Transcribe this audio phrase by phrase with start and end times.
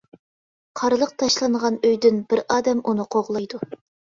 [0.79, 3.63] قارلىق تاشلانغان ئۆيدىن بىر ئادەم ئۇنى قوغلايدۇ.